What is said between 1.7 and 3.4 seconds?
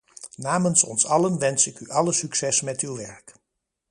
u alle succes met uw werk.